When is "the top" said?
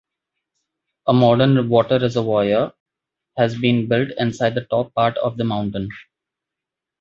4.55-4.95